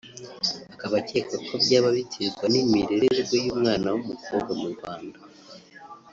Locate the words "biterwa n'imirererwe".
1.97-3.35